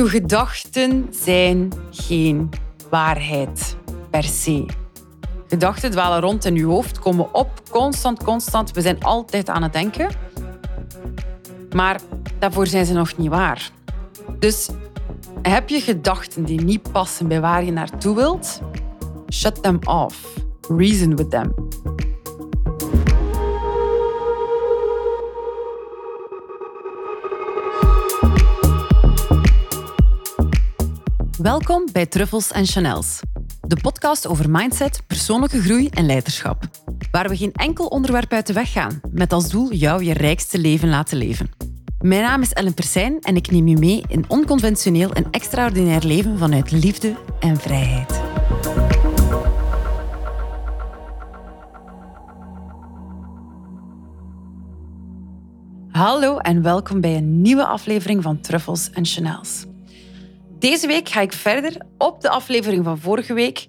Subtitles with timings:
[0.00, 2.48] Uw gedachten zijn geen
[2.90, 3.76] waarheid
[4.10, 4.66] per se.
[5.48, 8.70] Gedachten dwalen rond in uw hoofd, komen op, constant, constant.
[8.70, 10.10] We zijn altijd aan het denken.
[11.74, 12.00] Maar
[12.38, 13.70] daarvoor zijn ze nog niet waar.
[14.38, 14.68] Dus
[15.42, 18.60] heb je gedachten die niet passen bij waar je naartoe wilt?
[19.32, 20.36] Shut them off.
[20.68, 21.54] Reason with them.
[31.42, 33.20] Welkom bij Truffles en Chanels,
[33.60, 36.64] de podcast over mindset, persoonlijke groei en leiderschap.
[37.10, 40.58] Waar we geen enkel onderwerp uit de weg gaan, met als doel jou je rijkste
[40.58, 41.50] leven laten leven.
[41.98, 46.38] Mijn naam is Ellen Persijn en ik neem je mee in onconventioneel en extraordinair leven
[46.38, 48.20] vanuit liefde en vrijheid.
[55.90, 59.68] Hallo en welkom bij een nieuwe aflevering van Truffles en Chanels.
[60.60, 63.66] Deze week ga ik verder op de aflevering van vorige week.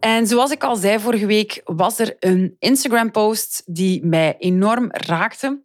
[0.00, 5.62] En zoals ik al zei vorige week, was er een Instagram-post die mij enorm raakte.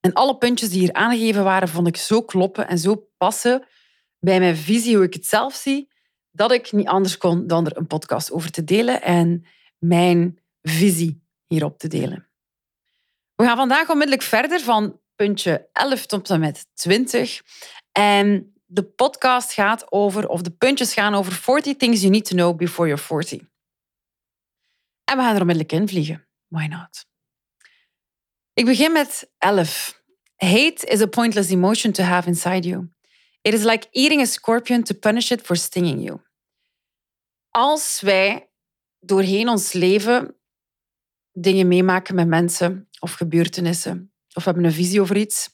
[0.00, 3.66] En alle puntjes die hier aangegeven waren, vond ik zo kloppen en zo passen
[4.18, 5.88] bij mijn visie, hoe ik het zelf zie,
[6.30, 9.44] dat ik niet anders kon dan er een podcast over te delen en
[9.78, 12.28] mijn visie hierop te delen.
[13.34, 17.42] We gaan vandaag onmiddellijk verder van puntje 11 tot en met 20.
[17.92, 22.36] En de podcast gaat over, of de puntjes gaan over 40 things you need to
[22.36, 23.40] know before you're 40.
[25.04, 26.28] En we gaan er onmiddellijk in vliegen.
[26.48, 27.06] Why not?
[28.52, 30.02] Ik begin met 11.
[30.36, 32.88] Hate is a pointless emotion to have inside you.
[33.42, 36.20] It is like eating a scorpion to punish it for stinging you.
[37.48, 38.50] Als wij
[38.98, 40.36] doorheen ons leven
[41.32, 45.48] dingen meemaken met mensen of gebeurtenissen, of we hebben een visie over iets,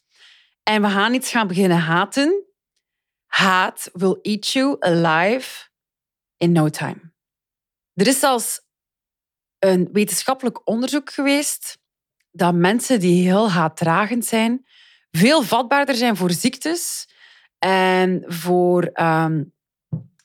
[0.62, 2.46] en we gaan iets gaan beginnen haten,
[3.36, 5.68] Haat will eat you alive
[6.36, 7.12] in no time.
[7.94, 8.60] Er is zelfs
[9.58, 11.78] een wetenschappelijk onderzoek geweest
[12.30, 14.66] dat mensen die heel haatdragend zijn,
[15.10, 17.08] veel vatbaarder zijn voor ziektes
[17.58, 19.54] en voor um,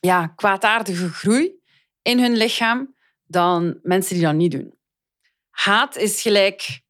[0.00, 1.52] ja, kwaadaardige groei
[2.02, 2.94] in hun lichaam
[3.24, 4.74] dan mensen die dat niet doen.
[5.50, 6.80] Haat is gelijk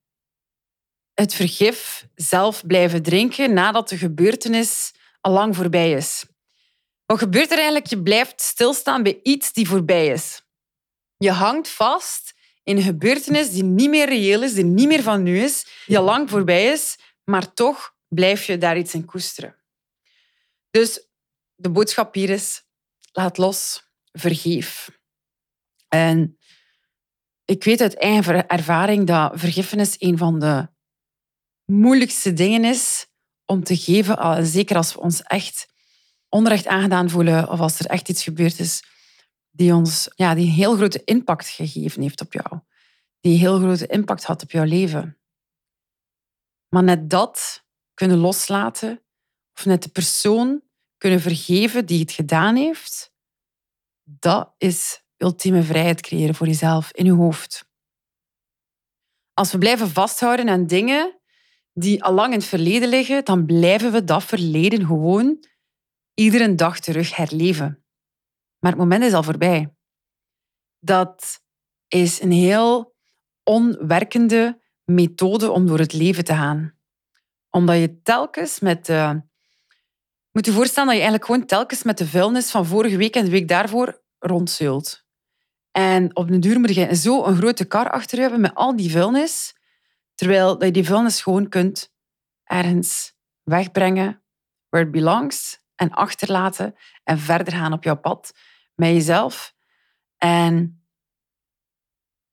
[1.14, 6.24] het vergif zelf blijven drinken nadat de gebeurtenis al lang voorbij is.
[7.06, 7.86] Wat gebeurt er eigenlijk?
[7.86, 10.42] Je blijft stilstaan bij iets die voorbij is.
[11.16, 15.22] Je hangt vast in een gebeurtenis die niet meer reëel is, die niet meer van
[15.22, 19.56] nu is, die al lang voorbij is, maar toch blijf je daar iets in koesteren.
[20.70, 21.08] Dus
[21.54, 22.62] de boodschap hier is,
[23.12, 25.00] laat los, vergeef.
[25.88, 26.38] En
[27.44, 30.68] ik weet uit eigen ervaring dat vergiffenis een van de
[31.64, 33.06] moeilijkste dingen is
[33.52, 35.66] om te geven, zeker als we ons echt
[36.28, 38.82] onrecht aangedaan voelen of als er echt iets gebeurd is
[39.50, 42.60] die ons ja, die een heel grote impact gegeven heeft op jou.
[43.20, 45.18] Die een heel grote impact had op jouw leven.
[46.68, 47.64] Maar net dat
[47.94, 49.02] kunnen loslaten
[49.54, 50.62] of net de persoon
[50.96, 53.12] kunnen vergeven die het gedaan heeft,
[54.02, 57.70] dat is ultieme vrijheid creëren voor jezelf in je hoofd.
[59.34, 61.20] Als we blijven vasthouden aan dingen
[61.72, 65.44] die al lang in het verleden liggen, dan blijven we dat verleden gewoon
[66.14, 67.84] iedere dag terug herleven.
[68.58, 69.74] Maar het moment is al voorbij.
[70.78, 71.40] Dat
[71.88, 72.94] is een heel
[73.42, 76.74] onwerkende methode om door het leven te gaan.
[77.50, 79.22] Omdat je telkens met de...
[80.32, 83.24] moet je voorstellen dat je eigenlijk gewoon telkens met de vuilnis van vorige week en
[83.24, 85.04] de week daarvoor rondzult.
[85.70, 88.90] En op de duur moet je zo een grote kar achter hebben met al die
[88.90, 89.54] vuilnis
[90.22, 91.92] Terwijl dat je die vuilnis gewoon kunt
[92.44, 94.22] ergens wegbrengen
[94.68, 96.74] where it belongs en achterlaten
[97.04, 98.34] en verder gaan op jouw pad
[98.74, 99.54] met jezelf
[100.16, 100.84] en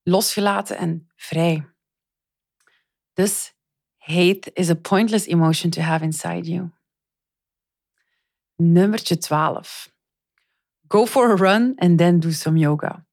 [0.03, 1.69] losgelaten en vrij.
[3.13, 3.53] Dus
[3.97, 6.71] hate is a pointless emotion to have inside you.
[8.55, 9.93] Nummertje 12.
[10.87, 13.05] Go for a run and then do some yoga.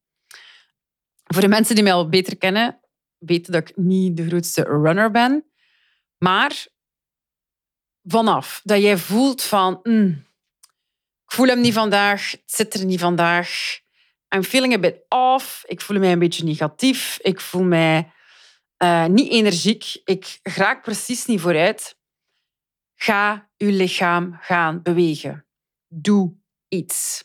[1.25, 2.81] Voor de mensen die mij al beter kennen,
[3.19, 5.45] weten dat ik niet de grootste runner ben.
[6.19, 6.67] Maar
[8.03, 10.27] vanaf dat jij voelt van, mm,
[11.25, 13.81] ik voel hem niet vandaag, het zit er niet vandaag.
[14.35, 15.65] I'm feeling a bit off.
[15.67, 17.19] Ik voel mij een beetje negatief.
[17.23, 18.13] Ik voel mij
[18.79, 20.01] uh, niet energiek.
[20.05, 21.99] Ik raak precies niet vooruit.
[22.95, 25.47] Ga je lichaam gaan bewegen.
[25.89, 26.35] Doe
[26.69, 27.25] iets.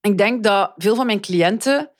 [0.00, 1.90] Ik denk dat veel van mijn cliënten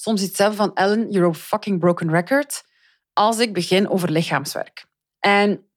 [0.00, 2.64] soms iets zeggen van Ellen, you're a fucking broken record,
[3.12, 4.86] als ik begin over lichaamswerk.
[5.18, 5.70] En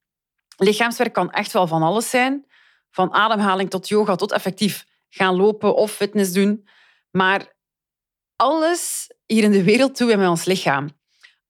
[0.57, 2.45] lichaamswerk kan echt wel van alles zijn.
[2.91, 6.67] Van ademhaling tot yoga tot effectief gaan lopen of fitness doen.
[7.11, 7.53] Maar
[8.35, 10.89] alles hier in de wereld doen we met ons lichaam.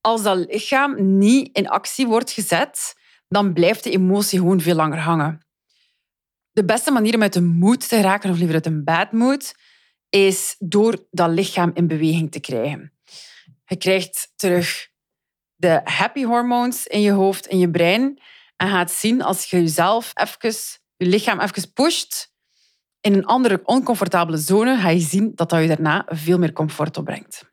[0.01, 2.95] Als dat lichaam niet in actie wordt gezet,
[3.27, 5.45] dan blijft de emotie gewoon veel langer hangen.
[6.51, 9.53] De beste manier om uit een mood te geraken, of liever uit een bad mood,
[10.15, 12.93] is door dat lichaam in beweging te krijgen.
[13.65, 14.89] Je krijgt terug
[15.55, 18.21] de happy hormones in je hoofd, in je brein.
[18.55, 20.55] En gaat zien als je jezelf even,
[20.95, 22.31] je lichaam even pusht
[23.01, 26.97] in een andere oncomfortabele zone, ga je zien dat dat je daarna veel meer comfort
[26.97, 27.51] opbrengt.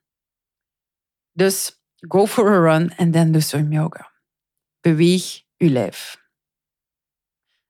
[1.32, 4.12] Dus go for a run en dan doe some yoga.
[4.80, 6.16] Beweeg je lijf.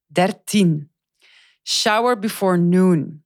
[0.07, 0.93] 13.
[1.63, 3.25] Shower before noon.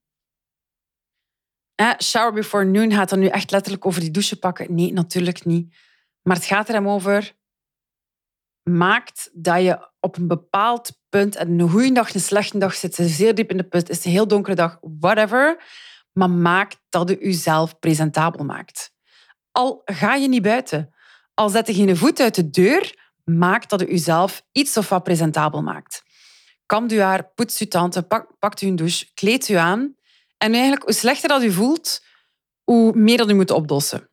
[2.03, 4.75] Shower before noon gaat dan nu echt letterlijk over die douche pakken?
[4.75, 5.75] Nee, natuurlijk niet.
[6.23, 7.37] Maar het gaat er hem over.
[8.63, 12.95] Maakt dat je op een bepaald punt, en een goede dag, een slechte dag, zit
[12.95, 15.63] ze zeer diep in de put, is een heel donkere dag, whatever.
[16.13, 18.93] Maar maak dat je jezelf presentabel maakt.
[19.51, 20.95] Al ga je niet buiten,
[21.35, 25.03] al zet je geen voet uit de deur, maak dat je jezelf iets of wat
[25.03, 26.03] presentabel maakt.
[26.67, 29.97] Kam je haar, poets je tanden, pak, pakt u een douche, kleed u aan.
[30.45, 32.05] En eigenlijk, hoe slechter dat u voelt,
[32.63, 34.11] hoe meer dat u moet opdossen.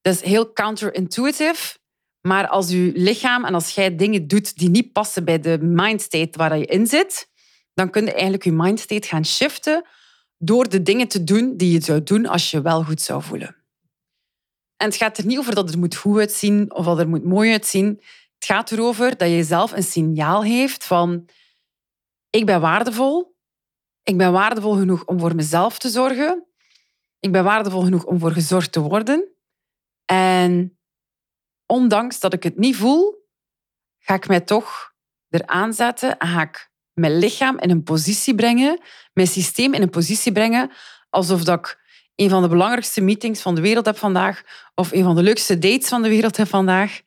[0.00, 1.78] Dat is heel counterintuitive,
[2.20, 6.38] maar als je lichaam en als jij dingen doet die niet passen bij de mindstate
[6.38, 7.28] waar je in zit,
[7.74, 9.86] dan kun je eigenlijk je mindstate gaan shiften
[10.38, 13.56] door de dingen te doen die je zou doen als je wel goed zou voelen.
[14.76, 17.08] En het gaat er niet over dat het er moet goed uitzien of dat er
[17.08, 17.86] moet mooi uitzien.
[18.34, 21.28] Het gaat erover dat je zelf een signaal heeft van
[22.30, 23.36] ik ben waardevol.
[24.08, 26.46] Ik ben waardevol genoeg om voor mezelf te zorgen.
[27.20, 29.28] Ik ben waardevol genoeg om voor gezorgd te worden.
[30.04, 30.78] En
[31.66, 33.28] ondanks dat ik het niet voel,
[33.98, 34.94] ga ik mij toch
[35.28, 38.80] eraan zetten en ga ik mijn lichaam in een positie brengen,
[39.12, 40.70] mijn systeem in een positie brengen,
[41.10, 41.80] alsof dat ik
[42.14, 44.42] een van de belangrijkste meetings van de wereld heb vandaag,
[44.74, 47.00] of een van de leukste dates van de wereld heb vandaag.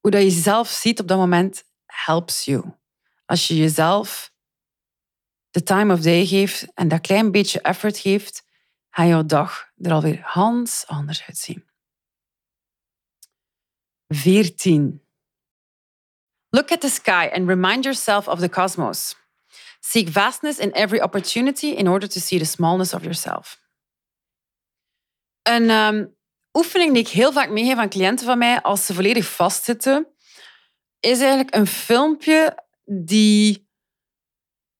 [0.00, 2.64] Hoe dat je jezelf ziet op dat moment, helps you.
[3.26, 4.31] Als je jezelf
[5.52, 8.44] de time of day geeft en dat klein beetje effort geeft,
[8.90, 11.64] ga jouw dag er alweer hans anders uitzien.
[14.08, 15.02] 14.
[16.48, 19.16] Look at the sky and remind yourself of the cosmos.
[19.80, 23.60] Seek vastness in every opportunity in order to see the smallness of yourself.
[25.42, 26.16] Een um,
[26.52, 30.06] oefening die ik heel vaak meegeef aan cliënten van mij als ze volledig vastzitten,
[31.00, 33.70] is eigenlijk een filmpje die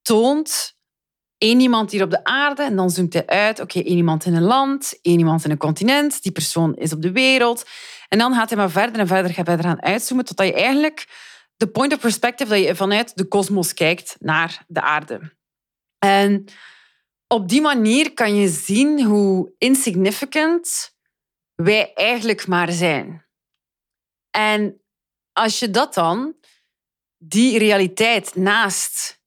[0.02, 0.76] toont
[1.38, 3.60] één iemand hier op de aarde en dan zoomt hij uit.
[3.60, 7.02] Oké, één iemand in een land, één iemand in een continent, die persoon is op
[7.02, 7.64] de wereld.
[8.08, 11.06] En dan gaat hij maar verder en verder, gaat verder gaan uitzoomen totdat je eigenlijk
[11.56, 15.36] de point of perspective, dat je vanuit de kosmos kijkt naar de aarde.
[15.98, 16.44] En
[17.26, 20.94] op die manier kan je zien hoe insignificant
[21.54, 23.26] wij eigenlijk maar zijn.
[24.30, 24.80] En
[25.32, 26.34] als je dat dan,
[27.18, 29.21] die realiteit naast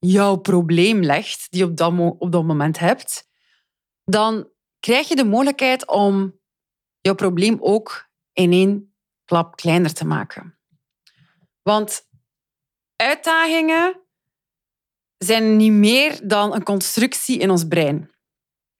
[0.00, 3.28] jouw probleem legt, die je op dat, op dat moment hebt,
[4.04, 4.48] dan
[4.78, 6.38] krijg je de mogelijkheid om
[7.00, 8.94] jouw probleem ook in één
[9.24, 10.58] klap kleiner te maken.
[11.62, 12.08] Want
[12.96, 14.00] uitdagingen
[15.18, 18.10] zijn niet meer dan een constructie in ons brein.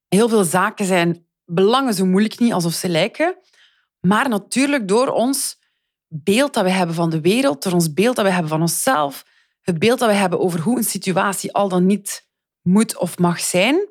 [0.09, 3.37] Heel veel zaken zijn belangen zo moeilijk niet alsof ze lijken,
[4.01, 5.59] maar natuurlijk door ons
[6.07, 9.25] beeld dat we hebben van de wereld, door ons beeld dat we hebben van onszelf,
[9.71, 12.29] het beeld dat we hebben over hoe een situatie al dan niet
[12.63, 13.89] moet of mag zijn,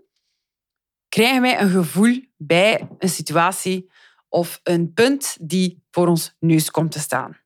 [1.09, 3.91] krijgen wij een gevoel bij een situatie
[4.29, 7.37] of een punt die voor ons neus komt te staan.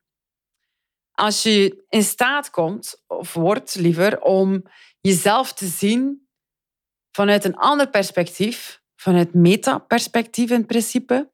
[1.11, 4.63] Als je in staat komt, of wordt liever, om
[5.01, 6.27] jezelf te zien
[7.11, 11.31] vanuit een ander perspectief, vanuit metaperspectief in principe,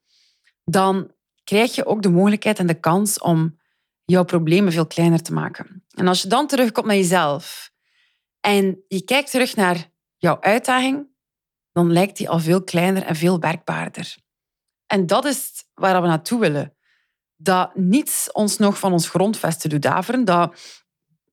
[0.64, 1.12] dan
[1.44, 3.59] krijg je ook de mogelijkheid en de kans om
[4.10, 5.84] jouw problemen veel kleiner te maken.
[5.94, 7.72] En als je dan terugkomt naar jezelf
[8.40, 11.08] en je kijkt terug naar jouw uitdaging,
[11.72, 14.18] dan lijkt die al veel kleiner en veel werkbaarder.
[14.86, 16.76] En dat is waar we naartoe willen.
[17.36, 20.80] Dat niets ons nog van ons grondvesten doet daveren, dat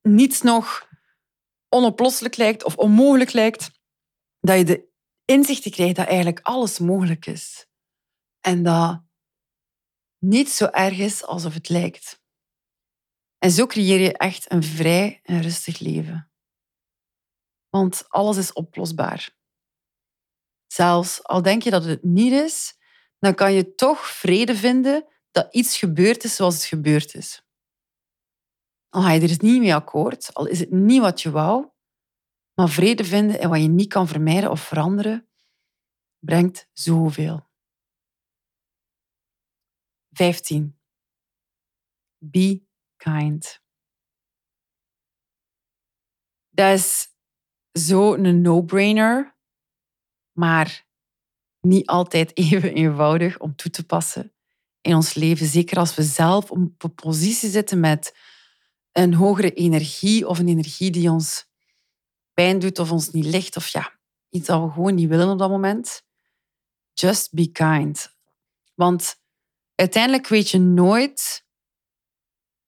[0.03, 0.89] niets nog
[1.69, 3.71] onoploselijk lijkt of onmogelijk lijkt,
[4.41, 4.89] dat je de
[5.25, 7.67] inzichten krijgt dat eigenlijk alles mogelijk is.
[8.41, 9.03] En dat
[10.19, 12.25] niet zo erg is alsof het lijkt.
[13.39, 16.31] En zo creëer je echt een vrij en rustig leven.
[17.69, 19.37] Want alles is oplosbaar.
[20.67, 22.79] Zelfs al denk je dat het niet is,
[23.19, 27.47] dan kan je toch vrede vinden dat iets gebeurd is zoals het gebeurd is.
[28.89, 31.71] Al ga je er niet mee akkoord, al is het niet wat je wou,
[32.55, 35.29] Maar vrede vinden in wat je niet kan vermijden of veranderen,
[36.19, 37.49] brengt zoveel.
[40.11, 40.79] 15.
[42.19, 42.66] Be
[43.11, 43.61] kind.
[46.51, 47.09] Dat is
[47.73, 49.37] zo'n no-brainer,
[50.33, 50.87] maar
[51.61, 54.35] niet altijd even eenvoudig om toe te passen
[54.81, 55.47] in ons leven.
[55.47, 58.17] Zeker als we zelf op een positie zitten met
[58.93, 61.47] een hogere energie of een energie die ons
[62.33, 63.99] pijn doet of ons niet ligt of ja,
[64.31, 66.03] iets dat we gewoon niet willen op dat moment.
[66.93, 68.17] Just be kind.
[68.75, 69.21] Want
[69.75, 71.46] uiteindelijk weet je nooit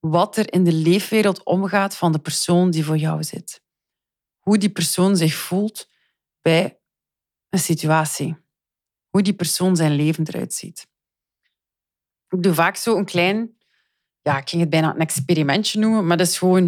[0.01, 3.63] wat er in de leefwereld omgaat van de persoon die voor jou zit.
[4.39, 5.89] Hoe die persoon zich voelt
[6.41, 6.81] bij
[7.49, 8.37] een situatie.
[9.09, 10.87] Hoe die persoon zijn leven eruit ziet.
[12.29, 13.57] Ik doe vaak zo een klein,
[14.23, 16.63] ja, ik ging het bijna een experimentje noemen, maar dat is gewoon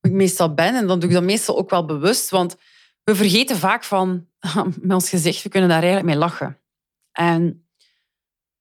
[0.00, 0.74] hoe ik meestal ben.
[0.74, 2.56] En dan doe ik dat meestal ook wel bewust, want
[3.04, 4.28] we vergeten vaak van,
[4.80, 6.60] met ons gezicht, we kunnen daar eigenlijk mee lachen.
[7.12, 7.68] En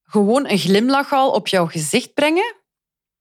[0.03, 2.55] gewoon een glimlach al op jouw gezicht brengen,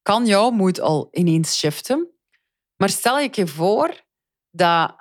[0.04, 2.11] kan jouw moed al ineens shiften.
[2.76, 4.04] Maar stel je je voor
[4.50, 4.96] dat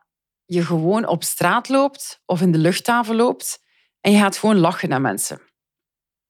[0.45, 3.63] je gewoon op straat loopt of in de luchthaven loopt
[4.01, 5.41] en je gaat gewoon lachen naar mensen.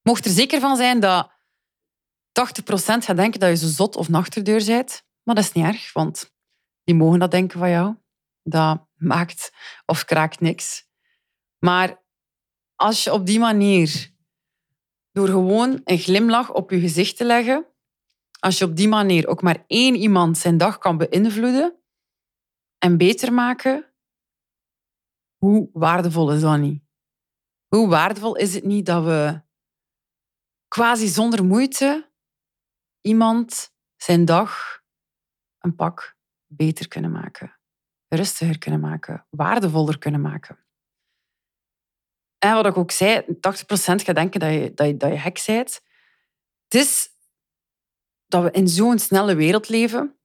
[0.02, 1.32] Mocht er zeker van zijn dat
[2.62, 5.94] 80% gaat denken dat je zo zot of nachterdeur bent, maar dat is niet erg,
[5.94, 6.32] want
[6.84, 7.96] die mogen dat denken van jou.
[8.44, 9.54] Dat maakt
[9.86, 10.88] of kraakt niks.
[11.60, 12.04] Maar
[12.76, 14.12] als je op die manier,
[15.12, 17.73] door gewoon een glimlach op je gezicht te leggen,
[18.44, 21.80] als je op die manier ook maar één iemand zijn dag kan beïnvloeden
[22.78, 23.94] en beter maken,
[25.38, 26.84] hoe waardevol is dat niet?
[27.68, 29.42] Hoe waardevol is het niet dat we
[30.68, 32.12] quasi zonder moeite
[33.02, 34.82] iemand zijn dag
[35.60, 37.60] een pak beter kunnen maken,
[38.08, 40.66] rustiger kunnen maken, waardevoller kunnen maken?
[42.38, 43.30] En wat ik ook zei, 80%
[43.76, 45.82] gaat denken dat je, dat je, dat je hek bent.
[46.64, 47.13] Het is
[48.34, 50.18] dat we in zo'n snelle wereld leven,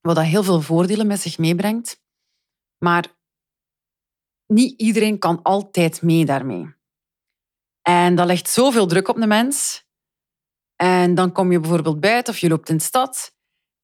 [0.00, 2.02] wat dat heel veel voordelen met zich meebrengt.
[2.78, 3.06] Maar
[4.46, 6.74] niet iedereen kan altijd mee daarmee.
[7.82, 9.86] En dat legt zoveel druk op de mens.
[10.76, 13.36] En dan kom je bijvoorbeeld buiten of je loopt in de stad.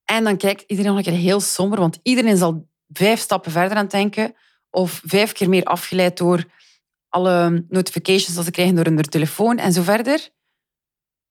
[0.04, 3.52] En dan kijkt iedereen nog een keer heel somber, want iedereen is al vijf stappen
[3.52, 4.34] verder aan het denken
[4.70, 6.44] of vijf keer meer afgeleid door
[7.08, 10.30] alle notifications dat ze krijgen door hun telefoon en zo verder.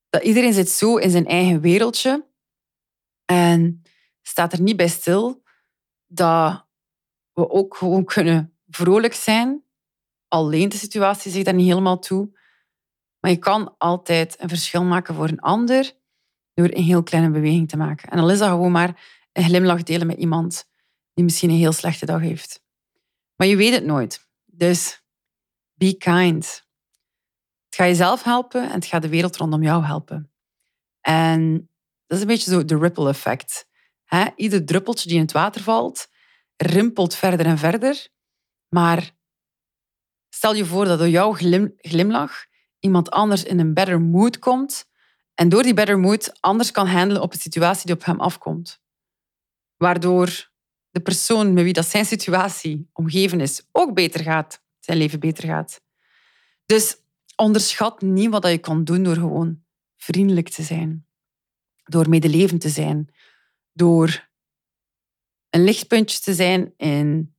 [0.10, 2.28] Dat iedereen zit zo in zijn eigen wereldje
[3.26, 3.82] en
[4.22, 5.44] staat er niet bij stil
[6.08, 6.66] dat
[7.34, 9.64] we ook gewoon kunnen vrolijk zijn.
[10.28, 12.38] Alleen de situatie zegt daar niet helemaal toe.
[13.20, 15.94] Maar je kan altijd een verschil maken voor een ander
[16.54, 18.10] door een heel kleine beweging te maken.
[18.10, 20.70] En dan is dat gewoon maar een glimlach delen met iemand
[21.14, 22.64] die misschien een heel slechte dag heeft.
[23.36, 24.28] Maar je weet het nooit.
[24.46, 25.04] Dus
[25.74, 26.68] be kind.
[27.70, 30.32] Het gaat jezelf helpen en het gaat de wereld rondom jou helpen.
[31.02, 31.70] En
[32.06, 33.68] dat is een beetje zo de ripple effect.
[34.36, 36.08] Ieder druppeltje die in het water valt,
[36.56, 38.08] rimpelt verder en verder.
[38.68, 39.12] Maar
[40.30, 41.34] stel je voor dat door jouw
[41.78, 42.46] glimlach
[42.80, 44.86] iemand anders in een better mood komt
[45.34, 48.82] en door die better mood anders kan handelen op een situatie die op hem afkomt.
[49.78, 50.52] Waardoor
[50.90, 55.44] de persoon met wie dat zijn situatie omgeven is ook beter gaat, zijn leven beter
[55.44, 55.82] gaat.
[56.66, 56.98] Dus
[57.40, 59.64] onderschat niet wat je kan doen door gewoon
[59.96, 61.08] vriendelijk te zijn,
[61.84, 63.14] door medelevend te zijn,
[63.72, 64.30] door
[65.50, 67.36] een lichtpuntje te zijn in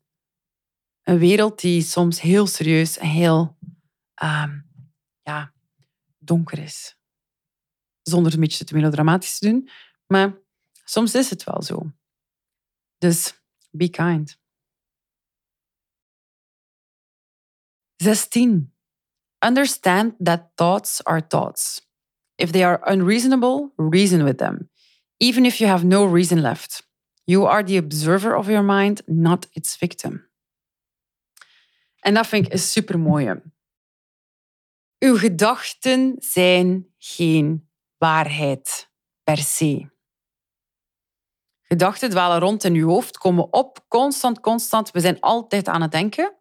[1.02, 3.58] een wereld die soms heel serieus en heel
[4.22, 4.54] uh,
[5.22, 5.54] ja,
[6.18, 6.98] donker is.
[8.02, 9.70] Zonder een beetje te melodramatisch te doen,
[10.06, 10.38] maar
[10.84, 11.92] soms is het wel zo.
[12.98, 14.38] Dus be kind.
[17.96, 18.74] 16.
[19.42, 21.88] Understand that thoughts are thoughts.
[22.36, 24.70] If they are unreasonable, reason with them,
[25.18, 26.88] even if you have no reason left.
[27.24, 30.28] You are the observer of your mind, not its victim.
[32.00, 33.52] En dat vind ik een.
[34.98, 37.68] Uw gedachten zijn geen
[37.98, 38.90] waarheid
[39.22, 39.88] per se.
[41.62, 44.90] Gedachten dwalen rond in uw hoofd, komen op, constant, constant.
[44.90, 46.36] We zijn altijd aan het denken.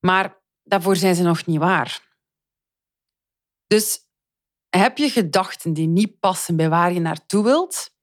[0.00, 0.39] Maar
[0.70, 2.08] daarvoor zijn ze nog niet waar.
[3.66, 3.98] Dus
[4.68, 7.94] heb je gedachten die niet passen bij waar je naartoe wilt?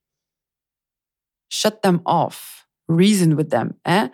[1.53, 2.67] Shut them off.
[2.85, 3.79] Reason with them.
[3.81, 4.07] Hè?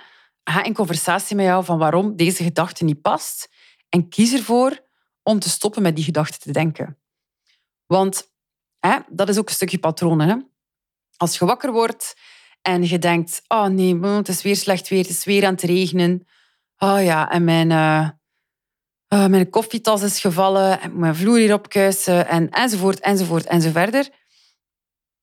[0.44, 3.50] Ga in conversatie met jou van waarom deze gedachte niet past
[3.90, 4.86] en kies ervoor
[5.24, 7.00] om te stoppen met die gedachte te denken.
[7.86, 8.32] Want
[8.80, 10.30] hè, dat is ook een stukje patronen.
[10.30, 10.36] Hè?
[11.18, 12.16] Als je wakker wordt
[12.62, 15.62] En je denkt, oh nee, het is weer slecht weer, het is weer aan het
[15.62, 16.28] regenen.
[16.78, 18.10] Oh ja, en mijn, uh,
[19.14, 24.10] mijn koffietas is gevallen, en mijn vloer hierop kuisen, en, enzovoort, enzovoort, enzoverder.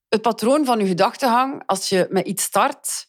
[0.08, 3.08] Het patroon van je gedachtengang, als je met iets start,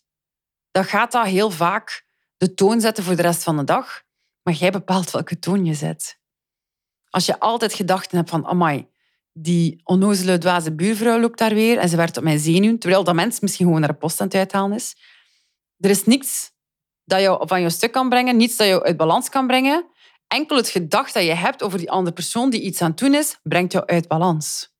[0.71, 2.05] dan gaat dat heel vaak
[2.37, 4.01] de toon zetten voor de rest van de dag.
[4.43, 6.19] Maar jij bepaalt welke toon je zet.
[7.09, 8.87] Als je altijd gedachten hebt van, amai,
[9.33, 13.15] die onnozele, dwaze buurvrouw loopt daar weer en ze werkt op mijn zenuwen, terwijl dat
[13.15, 14.95] mens misschien gewoon naar de post aan het uithalen is.
[15.77, 16.51] Er is niks
[17.03, 19.85] dat jou van je stuk kan brengen, niets dat jou uit balans kan brengen.
[20.31, 23.13] Enkel het gedacht dat je hebt over die andere persoon die iets aan het doen
[23.13, 24.73] is, brengt jou uit balans.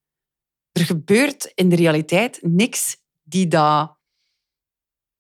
[0.71, 3.97] Er gebeurt in de realiteit niks die dat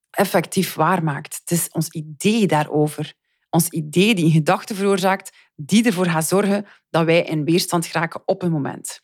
[0.09, 1.39] effectief waarmaakt.
[1.39, 3.13] Het is ons idee daarover,
[3.49, 8.21] ons idee die een gedachte veroorzaakt, die ervoor gaat zorgen dat wij in weerstand geraken
[8.25, 9.01] op een moment.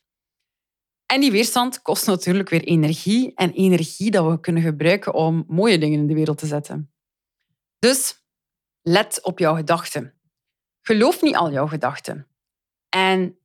[1.06, 5.78] En die weerstand kost natuurlijk weer energie en energie dat we kunnen gebruiken om mooie
[5.78, 6.92] dingen in de wereld te zetten.
[7.78, 8.22] Dus
[8.82, 10.17] let op jouw gedachten.
[10.88, 12.26] Geloof niet al jouw gedachten.
[12.88, 13.38] En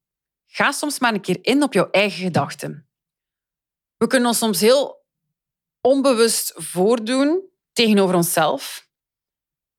[0.45, 2.88] ga soms maar een keer in op jouw eigen gedachten.
[3.97, 5.05] We kunnen ons soms heel
[5.81, 7.41] onbewust voordoen
[7.73, 8.88] tegenover onszelf.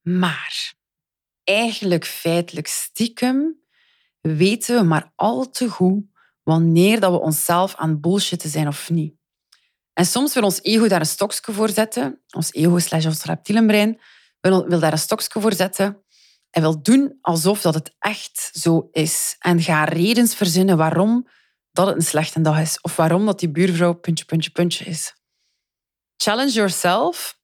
[0.00, 0.74] Maar
[1.44, 3.60] eigenlijk feitelijk stiekem
[4.20, 6.04] weten we maar al te goed
[6.42, 9.14] wanneer dat we onszelf aan bullshitten zijn of niet.
[9.92, 12.22] En soms wil ons ego daar een stokje voor zetten.
[12.30, 14.00] Ons ego slash ons reptielenbrein
[14.40, 16.03] wil, wil daar een stokje voor zetten
[16.54, 19.36] en wil doen alsof dat het echt zo is.
[19.38, 21.28] En ga redens verzinnen waarom
[21.72, 22.80] dat het een slechte dag is.
[22.80, 25.14] Of waarom dat die buurvrouw puntje, puntje, puntje is.
[26.16, 27.40] Challenge yourself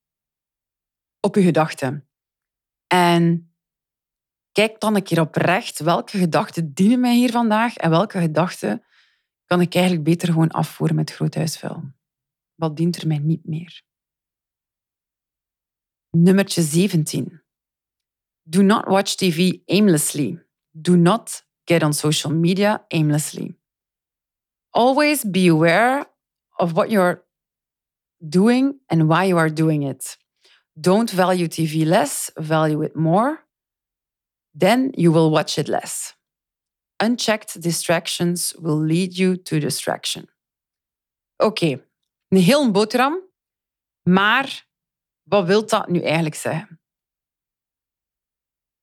[1.21, 2.09] op je gedachten.
[2.87, 3.55] En
[4.53, 8.85] kijk dan een keer oprecht welke gedachten dienen mij hier vandaag en welke gedachten
[9.45, 11.83] kan ik eigenlijk beter gewoon afvoeren met groothuisvuil.
[12.55, 13.83] Wat dient er mij niet meer?
[16.11, 17.43] Nummertje 17.
[18.51, 20.39] Do not watch TV aimlessly.
[20.75, 23.55] Do not get on social media aimlessly.
[24.75, 26.07] Always be aware
[26.59, 27.23] of what you're
[28.29, 30.17] doing and why you are doing it.
[30.81, 33.39] Don't value TV less, value it more.
[34.53, 36.15] Then you will watch it less.
[36.99, 40.29] Unchecked distractions will lead you to distraction.
[41.37, 41.83] Oké,
[42.29, 43.21] een heel boterham,
[44.03, 44.69] maar
[45.23, 46.80] wat wil dat nu eigenlijk zeggen?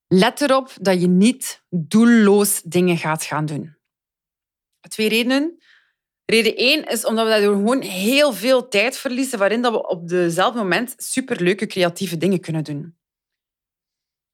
[0.08, 3.76] Let erop dat je niet doelloos dingen gaat gaan doen.
[4.90, 5.58] Twee redenen.
[6.26, 10.08] Reden één is omdat we daardoor gewoon heel veel tijd verliezen waarin dat we op
[10.08, 12.98] dezelfde moment superleuke creatieve dingen kunnen doen.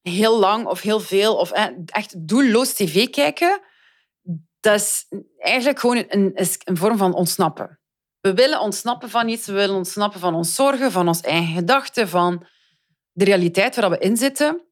[0.02, 1.50] Heel lang of heel veel of
[1.86, 3.62] echt doelloos tv kijken
[4.64, 5.06] dat is
[5.38, 6.32] eigenlijk gewoon een,
[6.64, 7.80] een vorm van ontsnappen.
[8.20, 12.08] We willen ontsnappen van iets, we willen ontsnappen van ons zorgen, van ons eigen gedachten,
[12.08, 12.46] van
[13.12, 14.62] de realiteit waar we in zitten.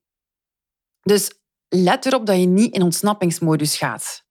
[1.02, 1.32] Dus
[1.68, 4.24] let erop dat je niet in ontsnappingsmodus gaat.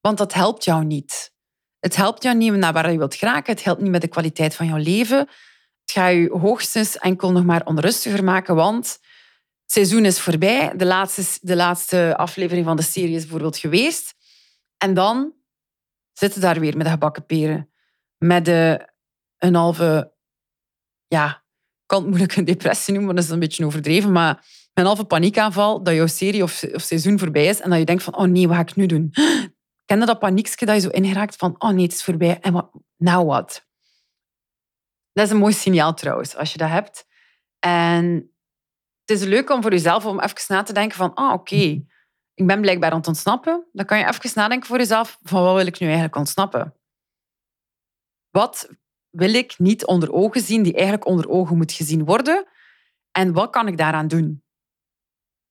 [0.00, 1.34] Want dat helpt jou niet.
[1.78, 4.54] Het helpt jou niet naar waar je wilt geraken, het helpt niet met de kwaliteit
[4.54, 5.18] van jouw leven.
[5.18, 8.86] Het gaat je hoogstens enkel nog maar onrustiger maken, want
[9.62, 10.76] het seizoen is voorbij.
[10.76, 14.14] De laatste, de laatste aflevering van de serie is bijvoorbeeld geweest.
[14.78, 15.34] En dan
[16.12, 17.70] zitten daar weer met de gebakken peren.
[18.18, 18.88] Met de,
[19.38, 20.12] een halve,
[21.06, 21.44] ja,
[21.86, 24.44] kan het moeilijk een depressie noemen, want dat is een beetje overdreven, maar
[24.76, 28.02] een halve paniekaanval dat jouw serie of, of seizoen voorbij is en dat je denkt
[28.02, 29.10] van, oh nee, wat ga ik nu doen?
[29.84, 32.52] Ken je dat paniekje dat je zo ingeraakt van, oh nee, het is voorbij, en
[32.52, 33.66] wat, nou wat?
[35.12, 37.06] Dat is een mooi signaal trouwens, als je dat hebt.
[37.58, 38.04] En
[39.04, 41.84] het is leuk om voor jezelf om even na te denken van, ah oké,
[42.34, 45.54] ik ben blijkbaar aan het ontsnappen, dan kan je even nadenken voor jezelf van wat
[45.54, 46.74] wil ik nu eigenlijk ontsnappen?
[48.30, 48.70] Wat
[49.10, 52.46] wil ik niet onder ogen zien die eigenlijk onder ogen moet gezien worden?
[53.12, 54.44] En wat kan ik daaraan doen?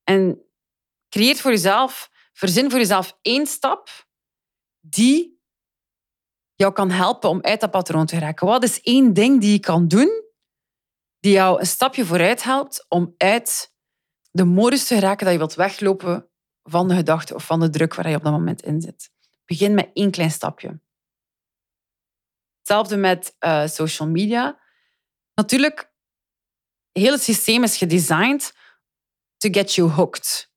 [0.05, 0.41] En
[1.09, 4.07] creëer voor jezelf, verzin voor jezelf één stap
[4.79, 5.43] die
[6.55, 8.47] jou kan helpen om uit dat patroon te geraken.
[8.47, 10.23] Wat is één ding die je kan doen
[11.25, 13.73] die jou een stapje vooruit helpt om uit
[14.31, 16.29] de modus te geraken dat je wilt weglopen
[16.63, 19.11] van de gedachte of van de druk waar je op dat moment in zit.
[19.45, 20.79] Begin met één klein stapje.
[22.57, 24.59] Hetzelfde met uh, social media.
[25.33, 25.91] Natuurlijk,
[26.91, 28.53] heel het systeem is gedesigned
[29.45, 30.53] to get you hooked.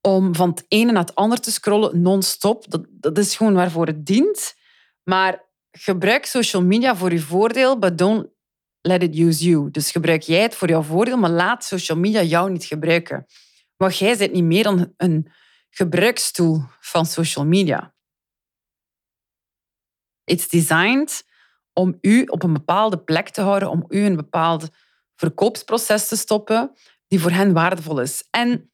[0.00, 2.70] Om van het ene naar het andere te scrollen non-stop.
[2.70, 4.54] Dat, dat is gewoon waarvoor het dient.
[5.02, 8.28] Maar gebruik social media voor je voordeel, but don't
[8.80, 9.70] let it use you.
[9.70, 13.26] Dus gebruik jij het voor jouw voordeel, maar laat social media jou niet gebruiken.
[13.76, 15.32] Want jij bent niet meer dan een
[15.70, 17.94] gebruikstoel van social media.
[20.24, 21.24] It's designed
[21.72, 24.68] om u op een bepaalde plek te houden, om u een bepaald
[25.14, 26.72] verkoopsproces te stoppen
[27.12, 28.24] die voor hen waardevol is.
[28.30, 28.72] En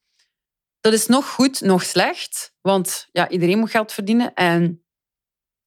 [0.81, 4.85] dat is nog goed, nog slecht, want ja, iedereen moet geld verdienen en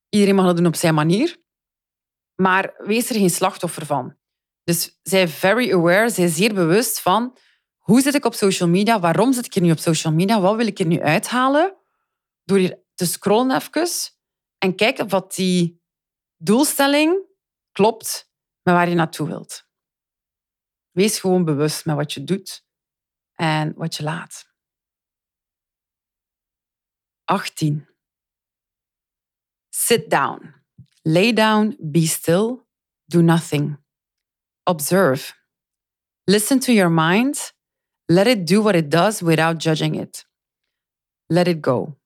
[0.09, 1.41] iedereen mag dat doen op zijn manier.
[2.35, 4.17] Maar wees er geen slachtoffer van.
[4.63, 7.37] Dus zij very aware, zij zeer bewust van
[7.77, 10.55] hoe zit ik op social media, waarom zit ik hier nu op social media, wat
[10.55, 11.75] wil ik er nu uithalen,
[12.43, 13.87] door hier te scrollen even
[14.57, 15.81] en kijken of die
[16.37, 17.25] doelstelling
[17.71, 18.31] klopt
[18.61, 19.69] met waar je naartoe wilt.
[20.91, 22.65] Wees gewoon bewust met wat je doet
[23.33, 24.49] en wat je laat.
[27.23, 27.87] 18.
[29.69, 30.53] Sit down.
[31.01, 32.65] Lay down, be still,
[33.05, 33.77] do nothing.
[34.63, 35.33] Observe.
[36.23, 37.53] Listen to your mind.
[38.05, 40.25] Let it do what it does without judging it.
[41.27, 41.99] Let it go.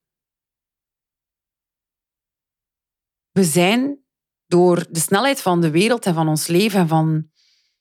[3.32, 4.06] We zijn
[4.45, 7.32] door de snelheid van de wereld en van ons leven en van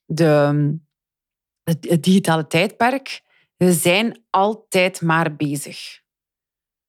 [0.04, 0.78] de,
[1.64, 3.22] het digitale tijdperk,
[3.56, 6.02] we zijn altijd maar bezig.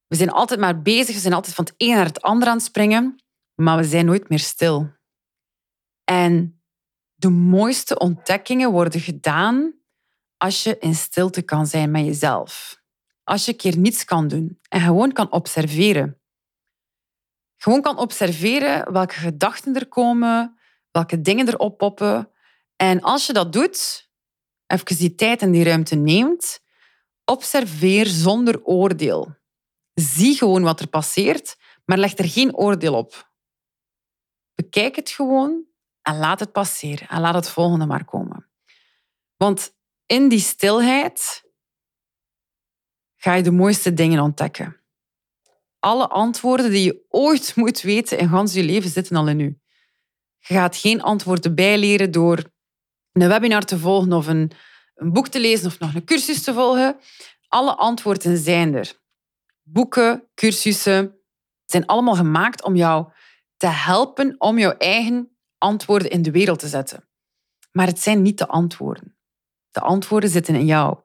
[0.08, 2.56] We zijn altijd maar bezig, we zijn altijd van het een naar het ander aan
[2.56, 3.24] het springen,
[3.56, 4.94] maar we zijn nooit meer stil.
[6.04, 6.62] En
[7.14, 9.74] de mooiste ontdekkingen worden gedaan
[10.38, 12.82] als je in stilte kan zijn met jezelf.
[13.24, 16.20] Als je een keer niets kan doen en gewoon kan observeren.
[17.58, 20.60] Gewoon kan observeren welke gedachten er komen,
[20.92, 22.32] welke dingen er oppoppen.
[22.76, 24.05] En als je dat doet,
[24.68, 26.60] even die tijd en die ruimte neemt,
[27.26, 29.36] observeer zonder oordeel.
[29.94, 33.32] Zie gewoon wat er passeert, maar leg er geen oordeel op.
[34.56, 35.66] Bekijk het gewoon
[36.02, 38.50] en laat het passeren en laat het volgende maar komen.
[39.36, 39.74] Want
[40.06, 41.44] in die stilheid
[43.16, 44.80] ga je de mooiste dingen ontdekken.
[45.80, 49.60] Alle antwoorden die je ooit moet weten in gans je leven zitten al in u.
[50.40, 52.54] Je gaat geen antwoorden bijleren door
[53.22, 54.52] een webinar te volgen of een,
[54.96, 57.00] een boek te lezen of nog een cursus te volgen.
[57.48, 58.94] Alle antwoorden zijn er.
[59.64, 61.20] Boeken, cursussen
[61.66, 63.12] zijn allemaal gemaakt om jou
[63.58, 67.08] te helpen om jouw eigen antwoorden in de wereld te zetten.
[67.72, 69.18] Maar het zijn niet de antwoorden.
[69.72, 71.00] De antwoorden zitten in jou.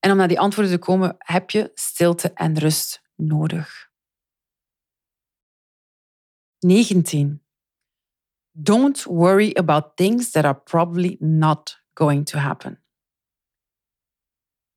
[0.00, 3.90] En om naar die antwoorden te komen, heb je stilte en rust nodig.
[6.58, 7.47] 19.
[8.60, 12.82] Don't worry about things that are probably not going to happen.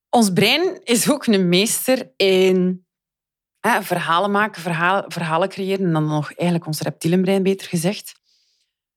[0.10, 2.86] Ons brein is ook een meester in
[3.62, 8.14] verhalen maken, verhalen, verhalen creëren en dan nog eigenlijk ons reptielenbrein beter gezegd.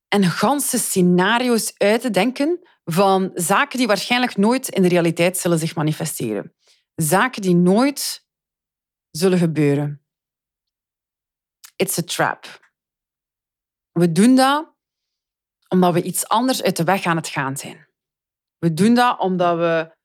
[0.09, 5.59] En ganse scenario's uit te denken van zaken die waarschijnlijk nooit in de realiteit zullen
[5.59, 6.55] zich manifesteren.
[6.95, 8.27] Zaken die nooit
[9.11, 10.05] zullen gebeuren.
[11.77, 12.71] It's a trap.
[13.93, 14.74] We doen dat
[15.75, 17.87] omdat we iets anders uit de weg aan het gaan zijn.
[18.59, 19.97] We doen dat omdat we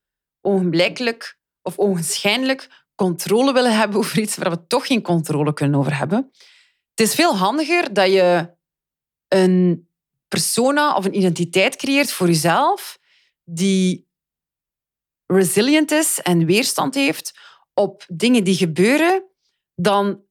[0.41, 5.97] ogenblikkelijk of ogenschijnlijk controle willen hebben over iets waar we toch geen controle kunnen over
[5.97, 6.31] hebben.
[6.89, 8.55] Het is veel handiger dat je
[9.27, 9.87] een
[10.27, 12.99] persona of een identiteit creëert voor jezelf
[13.43, 14.07] die
[15.25, 17.39] resilient is en weerstand heeft
[17.73, 19.23] op dingen die gebeuren,
[19.75, 20.23] dan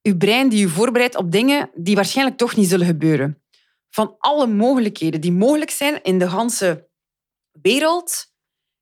[0.00, 3.42] je brein die je voorbereidt op dingen die waarschijnlijk toch niet zullen gebeuren.
[3.98, 6.88] Van alle mogelijkheden die mogelijk zijn in de hele
[7.52, 8.32] wereld,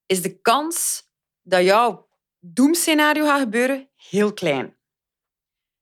[0.07, 1.02] is de kans
[1.42, 2.09] dat jouw
[2.40, 4.76] doemscenario gaat gebeuren heel klein.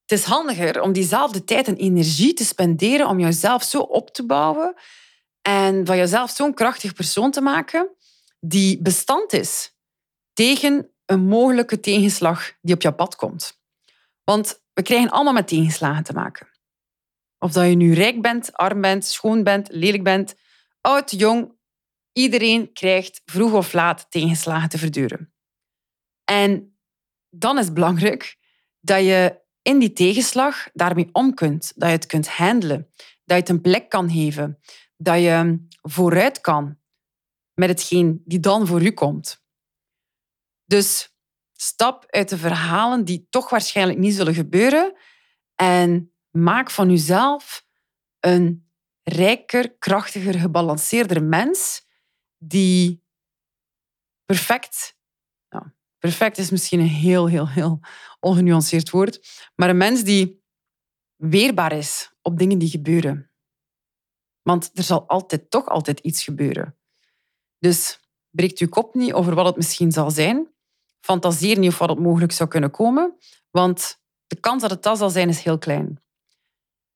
[0.01, 4.27] Het is handiger om diezelfde tijd en energie te spenderen om jezelf zo op te
[4.27, 4.75] bouwen
[5.43, 7.91] en van jezelf zo'n krachtig persoon te maken
[8.41, 9.77] die bestand is
[10.33, 13.61] tegen een mogelijke tegenslag die op jouw pad komt.
[14.25, 16.54] Want we krijgen allemaal met tegenslagen te maken.
[17.45, 20.35] Of dat je nu rijk bent, arm bent, schoon bent, lelijk bent,
[20.81, 21.53] oud, jong,
[22.13, 25.35] iedereen krijgt vroeg of laat tegenslagen te verduren.
[26.25, 26.79] En
[27.31, 28.37] dan is het belangrijk
[28.81, 31.73] dat je in die tegenslag daarmee om kunt.
[31.77, 32.91] Dat je het kunt handelen.
[32.97, 34.61] Dat je het een plek kan geven.
[34.97, 36.79] Dat je vooruit kan
[37.55, 39.45] met hetgeen die dan voor u komt.
[40.65, 41.15] Dus
[41.53, 44.95] stap uit de verhalen die toch waarschijnlijk niet zullen gebeuren
[45.55, 47.67] en maak van jezelf
[48.21, 48.71] een
[49.03, 51.87] rijker, krachtiger, gebalanceerder mens
[52.39, 53.05] die
[54.25, 54.95] perfect
[56.05, 57.81] Perfect is misschien een heel, heel, heel
[58.21, 59.29] ongenuanceerd woord.
[59.55, 60.43] Maar een mens die
[61.17, 63.31] weerbaar is op dingen die gebeuren.
[64.43, 66.79] Want er zal altijd toch altijd iets gebeuren.
[67.59, 70.49] Dus breekt uw kop niet over wat het misschien zal zijn.
[71.01, 73.17] Fantaseer niet of wat het mogelijk zou kunnen komen.
[73.51, 76.04] Want de kans dat het dat zal zijn is heel klein.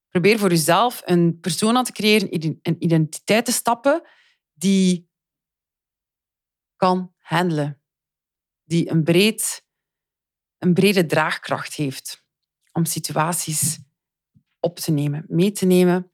[0.09, 2.27] Probeer voor jezelf een persona te creëren,
[2.61, 4.07] een identiteit te stappen
[4.53, 5.09] die
[6.75, 7.81] kan handelen.
[8.63, 9.65] Die een, breed,
[10.57, 12.25] een brede draagkracht heeft
[12.71, 13.79] om situaties
[14.59, 16.11] op te nemen, mee te nemen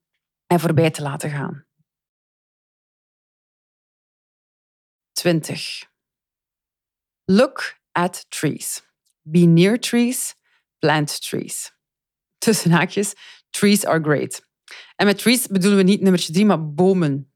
[0.48, 1.66] en voorbij te laten gaan.
[5.12, 5.90] 20.
[7.26, 8.84] Look at trees.
[9.22, 10.36] Be near trees.
[10.80, 11.74] Plant trees.
[12.38, 13.14] Tussen haakjes,
[13.58, 14.42] trees are great.
[14.96, 17.34] En met trees bedoelen we niet nummertje drie, maar bomen.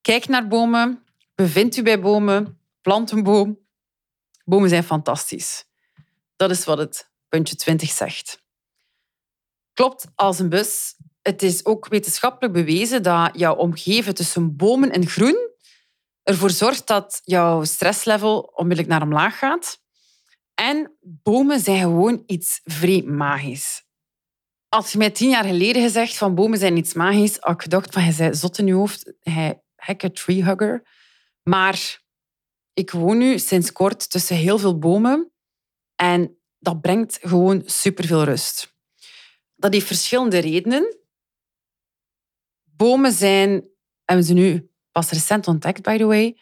[0.00, 3.58] Kijk naar bomen, bevind u bij bomen, plant een boom.
[4.44, 5.64] Bomen zijn fantastisch.
[6.36, 8.42] Dat is wat het puntje 20 zegt.
[9.72, 10.96] Klopt als een bus.
[11.22, 15.52] Het is ook wetenschappelijk bewezen dat jouw omgeven tussen bomen en groen
[16.24, 19.82] ervoor zorgt dat jouw stresslevel onmiddellijk naar omlaag gaat.
[20.54, 23.83] En bomen zijn gewoon iets vreemd magisch.
[24.74, 27.92] Als je mij tien jaar geleden gezegd van bomen zijn iets magisch, had ik gedacht
[27.92, 30.82] van, hij zei zot in je hoofd, hij hekke treehugger.
[31.42, 32.02] Maar
[32.72, 35.32] ik woon nu sinds kort tussen heel veel bomen
[35.94, 38.74] en dat brengt gewoon superveel rust.
[39.54, 40.96] Dat heeft verschillende redenen.
[42.64, 43.68] Bomen zijn,
[44.04, 46.38] hebben ze nu pas recent ontdekt, by the way,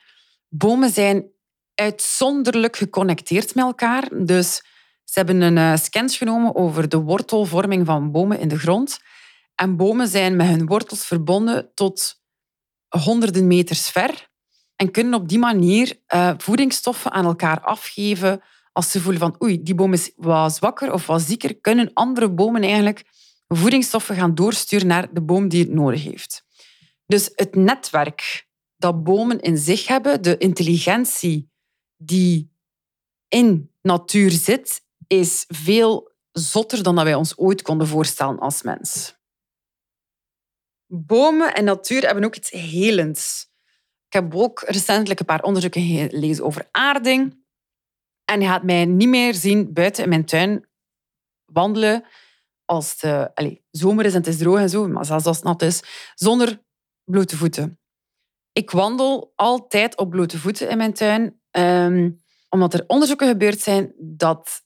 [0.49, 1.31] bomen zijn
[1.75, 4.25] uitzonderlijk geconnecteerd met elkaar.
[4.25, 4.63] Dus
[5.05, 8.99] ze hebben een uh, scans genomen over de wortelvorming van bomen in de grond.
[9.55, 12.21] En bomen zijn met hun wortels verbonden tot
[12.89, 14.31] honderden meters ver
[14.77, 18.43] en kunnen op die manier uh, voedingsstoffen aan elkaar afgeven.
[18.73, 22.31] Als ze voelen van oei, die boom is wat zwakker of wat zieker, kunnen andere
[22.31, 23.05] bomen eigenlijk
[23.49, 26.45] voedingsstoffen gaan doorsturen naar de boom die het nodig heeft.
[27.07, 31.51] Dus het netwerk dat bomen in zich hebben, de intelligentie
[31.97, 32.53] die
[33.29, 39.17] in natuur zit, is veel zotter dan dat wij ons ooit konden voorstellen als mens.
[40.87, 43.51] Bomen en natuur hebben ook iets helends.
[44.07, 47.45] Ik heb ook recentelijk een paar onderzoeken gelezen over aarding.
[48.25, 50.69] En je gaat mij niet meer zien buiten in mijn tuin
[51.45, 52.05] wandelen
[52.65, 55.45] als het allez, zomer is en het is droog en zo, maar zelfs als het
[55.45, 55.83] nat is,
[56.15, 56.63] zonder
[57.05, 57.81] blote voeten.
[58.53, 62.11] Ik wandel altijd op blote voeten in mijn tuin, ehm,
[62.49, 64.63] omdat er onderzoeken gebeurd zijn dat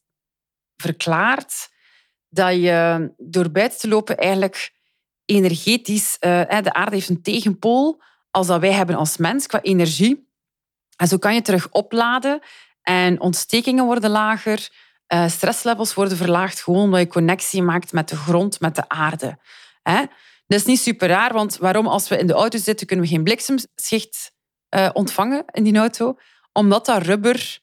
[0.77, 1.69] verklaart
[2.29, 4.73] dat je door buiten te lopen eigenlijk
[5.25, 6.17] energetisch...
[6.19, 10.29] Uh, de aarde heeft een tegenpool als dat wij hebben als mens qua energie.
[10.95, 12.39] En zo kan je terug opladen
[12.81, 14.69] en ontstekingen worden lager,
[15.13, 19.37] uh, stresslevels worden verlaagd, gewoon omdat je connectie maakt met de grond, met de aarde.
[20.47, 23.11] Dat is niet super raar, want waarom als we in de auto zitten kunnen we
[23.11, 24.31] geen bliksemschicht
[24.75, 26.17] uh, ontvangen in die auto?
[26.51, 27.59] Omdat dat rubber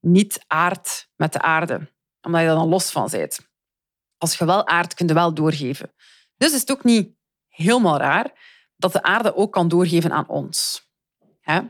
[0.00, 1.90] niet aardt met de aarde.
[2.22, 3.48] Omdat je er dan los van bent.
[4.18, 5.92] Als je wel aardt, kun wel doorgeven.
[6.36, 7.14] Dus is het ook niet
[7.48, 8.32] helemaal raar
[8.76, 10.88] dat de aarde ook kan doorgeven aan ons.
[11.40, 11.60] Hè?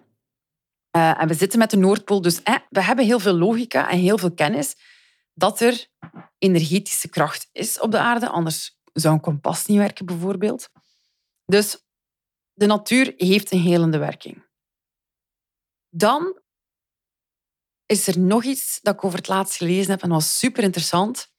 [0.96, 4.18] Uh, en we zitten met de Noordpool, dus we hebben heel veel logica en heel
[4.18, 4.76] veel kennis
[5.34, 5.86] dat er
[6.38, 8.28] energetische kracht is op de aarde.
[8.28, 10.70] Anders zou een kompas niet werken, bijvoorbeeld.
[11.44, 11.84] Dus
[12.52, 14.48] de natuur heeft een helende werking.
[15.88, 16.40] Dan
[17.90, 21.32] is er nog iets dat ik over het laatst gelezen heb en was super interessant.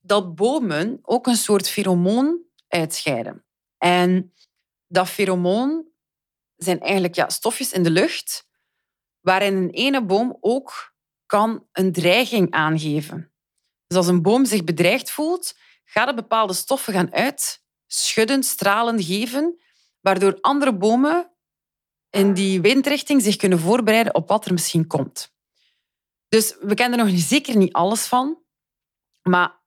[0.00, 3.44] Dat bomen ook een soort feromoon uitscheiden.
[3.78, 4.32] En
[4.86, 5.86] dat feromoon
[6.56, 8.46] zijn eigenlijk ja, stofjes in de lucht
[9.20, 10.94] waarin een ene boom ook
[11.26, 13.32] kan een dreiging aangeven.
[13.86, 19.60] Dus als een boom zich bedreigd voelt, gaat er bepaalde stoffen gaan uitschudden, stralen geven,
[20.00, 21.30] waardoor andere bomen
[22.10, 25.36] in die windrichting zich kunnen voorbereiden op wat er misschien komt.
[26.28, 28.42] Dus we kennen er nog zeker niet alles van,
[29.22, 29.60] maar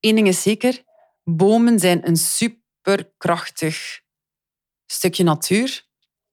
[0.00, 0.84] één ding is zeker,
[1.24, 4.00] bomen zijn een superkrachtig
[4.86, 5.86] stukje natuur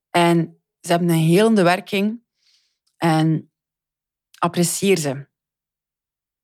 [0.09, 2.23] en ze hebben een helende werking
[2.97, 3.51] en
[4.37, 5.27] apprecieer ze.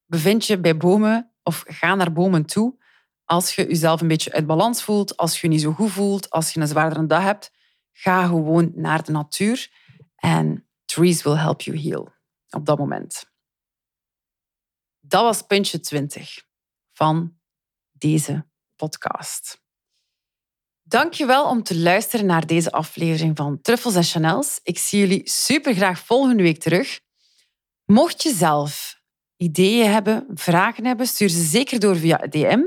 [0.05, 2.83] Bevind je bij bomen of ga naar bomen toe
[3.25, 6.29] als je jezelf een beetje uit balans voelt, als je je niet zo goed voelt,
[6.29, 7.53] als je een zwaardere dag hebt.
[7.91, 9.71] Ga gewoon naar de natuur
[10.15, 12.14] en trees will help you heal
[12.55, 13.25] op dat moment.
[14.99, 16.43] Dat was puntje 20
[16.93, 17.37] van
[17.91, 19.63] deze podcast.
[20.83, 24.59] Dankjewel om te luisteren naar deze aflevering van Truffels en Chanels.
[24.63, 26.99] Ik zie jullie super graag volgende week terug.
[27.85, 29.01] Mocht je zelf
[29.37, 32.59] ideeën hebben, vragen hebben, stuur ze zeker door via DM.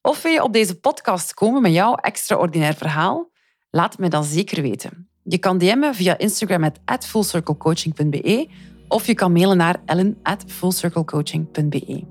[0.00, 3.30] Of wil je op deze podcast komen met jouw extraordinair verhaal?
[3.70, 5.10] Laat het me dan zeker weten.
[5.24, 8.48] Je kan DM'en via Instagram at fullcirclecoaching.be
[8.92, 12.04] of je kan mailen naar ellen at fullcirclecoaching.be.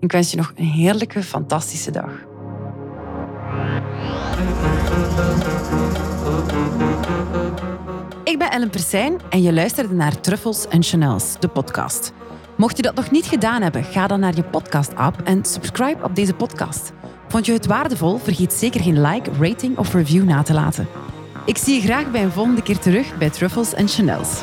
[0.00, 2.10] Ik wens je nog een heerlijke, fantastische dag.
[8.24, 12.12] Ik ben Ellen Persijn en je luisterde naar Truffles en Chanels, de podcast.
[12.56, 16.14] Mocht je dat nog niet gedaan hebben, ga dan naar je podcast-app en subscribe op
[16.14, 16.92] deze podcast.
[17.28, 18.18] Vond je het waardevol?
[18.18, 20.88] Vergeet zeker geen like, rating of review na te laten.
[21.44, 24.42] Ik zie je graag bij een volgende keer terug bij Truffles en Chanels.